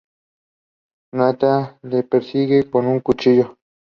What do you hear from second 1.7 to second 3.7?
la persigue con un cuchillo.